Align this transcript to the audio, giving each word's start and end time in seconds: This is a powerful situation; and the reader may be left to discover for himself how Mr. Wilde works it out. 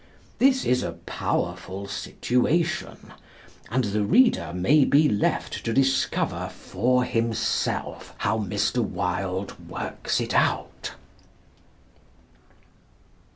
This 0.39 0.65
is 0.65 0.81
a 0.81 0.93
powerful 1.05 1.87
situation; 1.87 3.13
and 3.69 3.83
the 3.83 4.03
reader 4.03 4.51
may 4.51 4.83
be 4.83 5.07
left 5.07 5.63
to 5.63 5.73
discover 5.73 6.49
for 6.49 7.03
himself 7.03 8.15
how 8.17 8.39
Mr. 8.39 8.83
Wilde 8.83 9.69
works 9.69 10.19
it 10.19 10.33
out. 10.33 10.93